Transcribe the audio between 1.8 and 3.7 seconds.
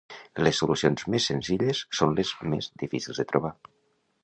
són les més difícils de trobar.